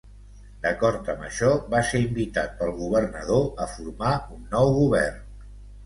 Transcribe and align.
D'acord 0.61 1.11
amb 1.15 1.21
això, 1.27 1.51
va 1.75 1.83
ser 1.91 2.01
invitat 2.07 2.57
pel 2.63 2.75
governador 2.83 3.47
a 3.67 3.71
formar 3.79 4.19
un 4.41 4.45
nou 4.59 4.77
govern. 4.85 5.27